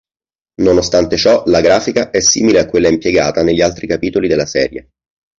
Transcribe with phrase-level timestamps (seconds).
[0.63, 4.89] Nonostante ciò la grafica è simile a quella impiegata negli altri capitoli della serie.